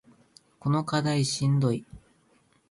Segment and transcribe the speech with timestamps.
[0.59, 1.85] この課題しんどい